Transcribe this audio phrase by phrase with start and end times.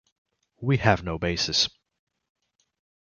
[0.61, 1.69] 'We have no basis.